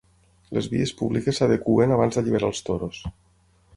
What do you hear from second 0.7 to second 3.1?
vies públiques s'adeqüen abans d'alliberar els toros.